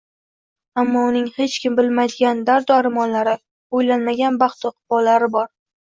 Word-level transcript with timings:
Ammo 0.83 1.03
uning 1.09 1.27
hech 1.35 1.57
kim 1.65 1.77
bilmaydigan 1.81 2.41
dardu 2.47 2.77
armonlari, 2.77 3.35
o‘ylanmagan 3.81 4.41
baxtu 4.45 4.73
iqbollari 4.75 5.29
bor 5.37 5.51